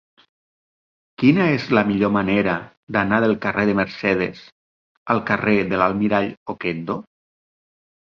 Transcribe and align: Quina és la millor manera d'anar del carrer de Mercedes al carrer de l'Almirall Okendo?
Quina 1.23 1.43
és 1.57 1.65
la 1.77 1.83
millor 1.89 2.11
manera 2.15 2.55
d'anar 2.97 3.19
del 3.23 3.33
carrer 3.43 3.65
de 3.71 3.75
Mercedes 3.81 4.41
al 5.15 5.21
carrer 5.29 5.55
de 5.75 5.83
l'Almirall 5.83 6.31
Okendo? 6.55 6.97